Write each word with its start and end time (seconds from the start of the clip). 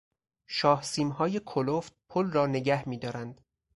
شاه 0.47 0.81
سیمهای 0.83 1.41
کلفت 1.45 1.95
پل 2.09 2.31
را 2.31 2.47
نگه 2.47 2.89
میدارند. 2.89 3.41